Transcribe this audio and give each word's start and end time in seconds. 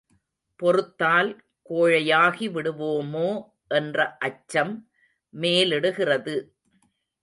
பொறுத்தால் 0.59 1.29
கோழையாகி 1.69 2.47
விடுவோமோ 2.51 3.29
என்ற 3.71 4.17
அச்சம் 4.19 4.73
மேலிடுகிறது! 5.33 6.35